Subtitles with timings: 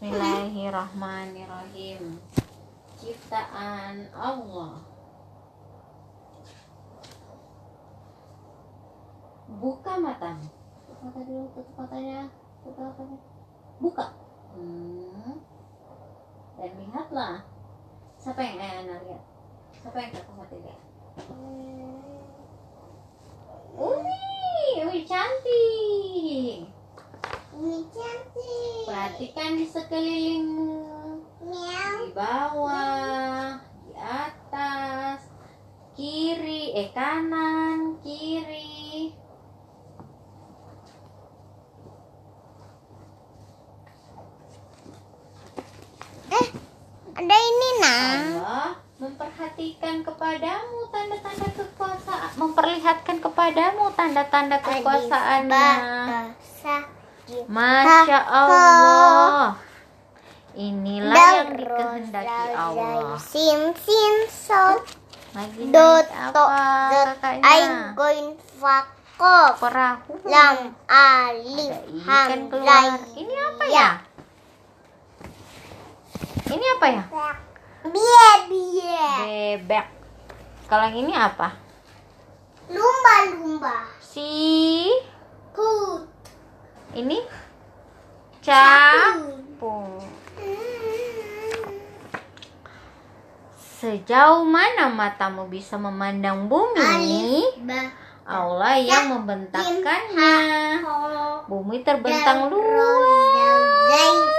[0.00, 2.16] Bismillahirrahmanirrahim.
[2.96, 4.80] Ciptaan Allah.
[9.60, 10.48] Buka matamu.
[10.88, 12.32] Tutup mata dulu, tutup matanya.
[12.64, 13.20] Tutup matanya.
[13.76, 14.16] Buka.
[14.56, 15.36] Hmm.
[16.56, 17.44] Dan lihatlah.
[18.16, 19.20] Siapa yang ayah Ana lihat?
[19.84, 20.80] Siapa yang kakak mati lihat?
[21.28, 22.09] Umi,
[29.20, 30.80] Perhatikan di sekelilingmu.
[31.44, 35.28] Di bawah, di atas,
[35.92, 39.12] kiri, eh kanan, kiri.
[47.12, 48.16] Ada ini nah.
[48.40, 55.68] Allah memperhatikan kepadamu tanda-tanda kekuasaan, memperlihatkan kepadamu tanda-tanda kekuasaannya.
[57.46, 58.89] Masya Allah.
[60.58, 63.14] Inilah yang dikehendaki Allah.
[63.22, 64.82] Sim sim so
[65.30, 66.44] Lagi naik to
[67.46, 70.18] I going fakov Perahu.
[70.26, 71.70] lam alif
[72.02, 72.66] ham keluar.
[72.66, 73.88] zai Ini apa ya?
[76.50, 77.02] Ini apa ya?
[77.86, 79.06] Bie bie
[79.62, 79.86] Bebek.
[80.66, 81.70] Kalau yang ini apa?
[82.70, 84.86] lumba lumba Si
[85.50, 86.06] put
[86.94, 87.18] ini
[88.42, 89.29] capung.
[93.80, 97.48] Sejauh mana matamu bisa memandang bumi?
[98.28, 100.36] Allah yang membentangkannya.
[101.48, 103.40] Bumi terbentang luas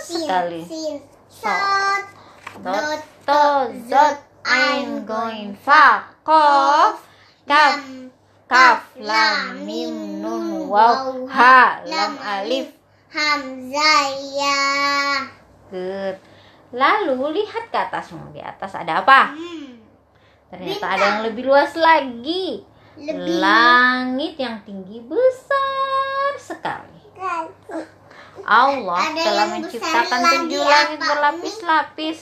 [0.00, 0.64] sekali.
[0.64, 2.16] sin, sot
[2.64, 3.44] Dot, to,
[3.92, 4.16] zot,
[4.48, 7.04] ain, goin, fa, kof,
[7.44, 8.08] kaf, lam
[8.48, 12.72] kaf, lam, mim, nun, waw, ha, lam, alif.
[13.12, 14.64] hamzah ya
[15.68, 16.35] Good.
[16.76, 18.36] Lalu lihat ke atasmu.
[18.36, 19.32] Di atas ada apa?
[19.32, 19.72] hmm.
[20.52, 20.92] Ternyata Bintang.
[20.92, 22.62] ada yang lebih luas lagi.
[22.96, 26.96] lebih Langit yang tinggi besar sekali.
[28.46, 32.20] Allah Ada telah menciptakan tujuh langit berlapis-lapis.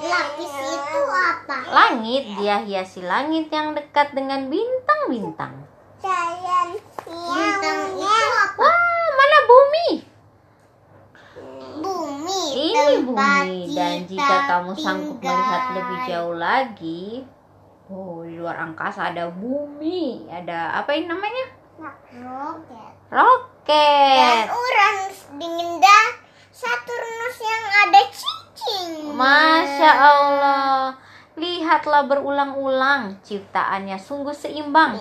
[0.00, 5.68] lapis itu apa Langit dia hiasi langit yang dekat dengan bintang-bintang.
[6.00, 10.07] bintang itu apa Wah, mana bumi?
[12.58, 17.22] Ini bumi dan jika kamu sanggup melihat lebih jauh lagi,
[17.86, 21.46] oh di luar angkasa ada bumi, ada apa ini namanya?
[21.78, 24.44] roket dan Roket.
[24.50, 26.08] Uranus dingin dan
[26.50, 30.98] Saturnus yang ada cicing Masya Allah.
[31.38, 34.98] Lihatlah berulang-ulang ciptaannya sungguh seimbang.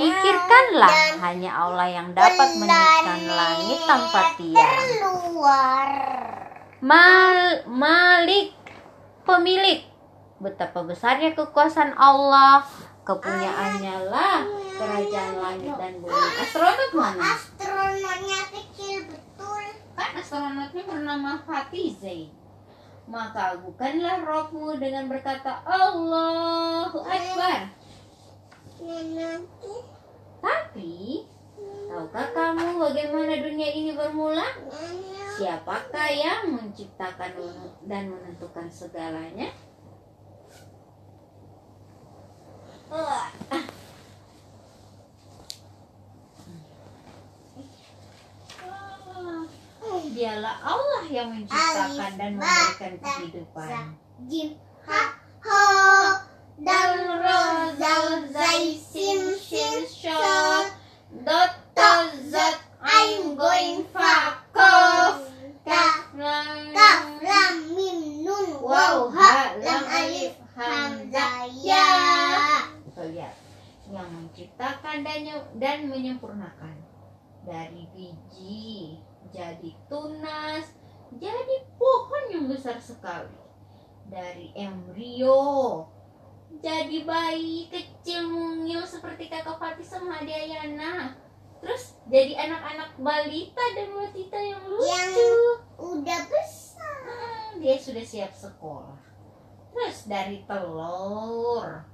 [0.00, 4.88] Pikirkanlah hanya Allah yang dapat meninggikan langit tanpa tiang.
[4.96, 5.93] Keluar
[6.84, 8.52] Mal, Malik,
[9.24, 9.88] pemilik.
[10.36, 12.60] Betapa besarnya kekuasaan Allah.
[13.08, 14.44] Kepunyaannya lah
[14.76, 16.12] kerajaan langit dan bumi.
[16.12, 17.24] Astronot mana?
[17.24, 19.64] Astronotnya kecil betul
[19.96, 22.28] Kan astronotnya bernama Fatih.
[23.08, 27.72] Maka bukanlah rohmu dengan berkata Allahu Akbar.
[28.84, 29.76] Nanti
[30.44, 31.24] Tapi,
[31.88, 34.44] tahukah kamu bagaimana dunia ini bermula?
[35.34, 37.34] Siapakah yang menciptakan
[37.90, 39.50] dan menentukan segalanya?
[50.14, 53.98] Dialah Allah yang menciptakan dan memberikan kehidupan.
[54.30, 54.54] Jim
[54.86, 55.66] ha ho
[56.62, 57.42] dal ro
[57.74, 60.70] zal zai sim shin shot
[61.26, 61.92] dot to
[62.30, 65.24] zot I'm going fa kof
[65.66, 66.14] kaf
[66.76, 71.90] kaf lam mim nun waw ha lam alif hamzah ya
[72.94, 73.34] Tuh, lihat.
[73.90, 75.03] yang menciptakan
[75.58, 76.76] dan menyempurnakan.
[77.44, 78.96] Dari biji
[79.28, 80.72] jadi tunas
[81.20, 83.36] jadi pohon yang besar sekali.
[84.08, 85.84] Dari embrio
[86.62, 91.16] jadi bayi kecil mungil seperti kakak Fatih sama Ade Ayana.
[91.58, 94.84] Terus jadi anak-anak balita dan wanita yang lucu.
[94.84, 96.96] Yang- udah besar.
[97.04, 99.00] Hmm, dia sudah siap sekolah.
[99.74, 101.93] Terus dari telur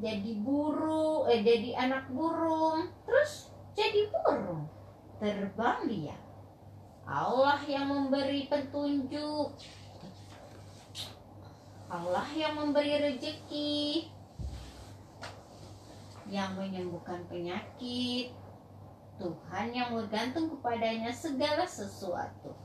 [0.00, 4.70] jadi burung, eh jadi anak burung, terus jadi burung.
[5.20, 6.16] Terbang dia.
[7.04, 9.52] Allah yang memberi petunjuk.
[11.92, 14.10] Allah yang memberi rezeki.
[16.32, 18.32] Yang menyembuhkan penyakit.
[19.20, 22.56] Tuhan yang bergantung kepadanya segala sesuatu.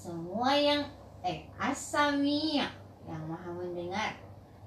[0.00, 0.88] semua yang
[1.20, 2.72] eh asamia
[3.04, 3.52] yang maha
[3.90, 4.14] mendengar.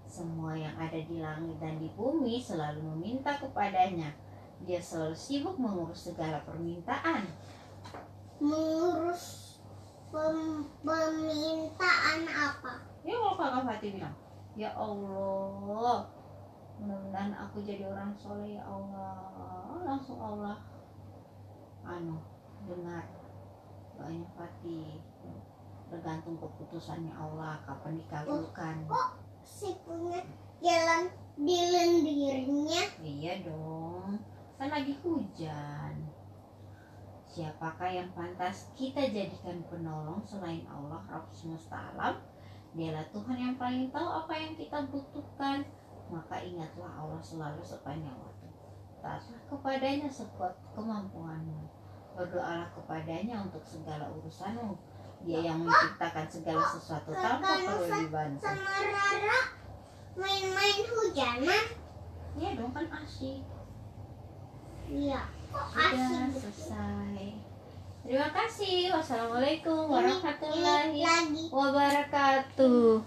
[0.04, 4.12] Semua yang ada di langit dan di bumi selalu meminta kepadanya.
[4.68, 7.24] Dia selalu sibuk mengurus segala permintaan.
[8.44, 9.56] Mengurus
[10.12, 12.84] pem- permintaan apa?
[13.04, 14.16] ya kalau kakak Fatih bilang
[14.56, 16.08] ya Allah
[16.80, 19.24] mudah-mudahan aku jadi orang soleh ya Allah.
[19.88, 20.60] Langsung Allah
[21.88, 22.20] anu
[22.68, 23.08] dengar.
[23.96, 25.00] Doanya Fatih
[25.92, 28.90] tergantung keputusannya Allah kapan dikabulkan.
[29.44, 30.24] Si punya
[30.64, 32.84] jalan di lendirnya.
[33.04, 34.16] iya dong
[34.56, 35.94] kan lagi hujan.
[37.30, 42.18] Siapakah yang pantas kita jadikan penolong selain Allah Rabb semesta alam?
[42.74, 45.62] Dialah Tuhan yang paling tahu apa yang kita butuhkan.
[46.10, 48.50] Maka ingatlah Allah selalu sepanjang waktu.
[48.98, 51.70] Taatlah kepadanya sekuat kemampuanmu.
[52.18, 54.74] Berdoalah kepadanya untuk segala urusanmu.
[55.22, 58.42] Dia yang menciptakan segala sesuatu tanpa perlu dibantu.
[58.42, 59.40] Sama Rara
[60.18, 61.66] main-main hujanan.
[62.34, 63.46] iya dong kan asyik
[64.94, 65.22] Iya.
[65.50, 67.26] Kok Sudah asik selesai.
[68.04, 68.94] Terima kasih.
[68.94, 71.02] Wassalamualaikum warahmatullahi
[71.50, 73.02] wabarakatuh.